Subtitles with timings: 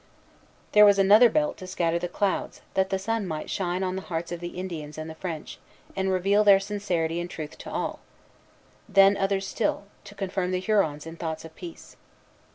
[0.71, 4.01] There was another belt to scatter the clouds, that the sun might shine on the
[4.01, 5.59] hearts of the Indians and the French,
[5.95, 7.99] and reveal their sincerity and truth to all;
[8.89, 11.97] then others still, to confirm the Hurons in thoughts of peace.